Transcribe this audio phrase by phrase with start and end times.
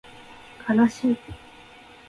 [0.65, 1.17] かなしい